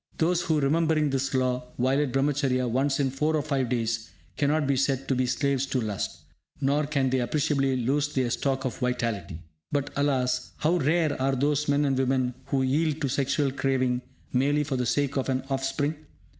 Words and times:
Those 0.17 0.41
who, 0.41 0.59
remembering 0.59 1.11
this 1.11 1.31
law, 1.35 1.63
violate 1.77 2.11
Brahmacharya 2.11 2.67
once 2.67 2.99
in 2.99 3.11
four 3.11 3.35
or 3.35 3.43
five 3.43 3.71
years 3.71 4.09
cannot 4.35 4.65
be 4.65 4.75
said 4.75 5.07
to 5.07 5.13
be 5.13 5.27
slaves 5.27 5.67
to 5.67 5.79
lust, 5.79 6.21
nor 6.59 6.87
can 6.87 7.11
they 7.11 7.19
appreciably 7.19 7.75
lose 7.77 8.11
their 8.11 8.31
stock 8.31 8.65
of 8.65 8.79
vitality. 8.79 9.37
But, 9.71 9.91
alas, 9.95 10.53
how 10.57 10.77
rare 10.77 11.21
are 11.21 11.35
those 11.35 11.67
men 11.67 11.85
and 11.85 11.95
women 11.95 12.33
who 12.47 12.63
yield 12.63 12.95
to 13.01 13.07
the 13.07 13.13
sexual 13.13 13.51
craving 13.51 14.01
merely 14.33 14.63
for 14.63 14.75
the 14.75 14.87
sake 14.87 15.17
of 15.17 15.29
an 15.29 15.43
offspring! 15.51 15.93